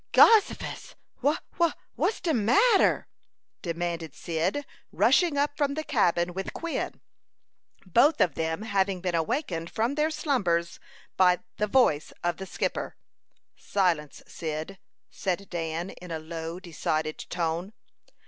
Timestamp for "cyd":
4.15-4.65, 14.27-14.79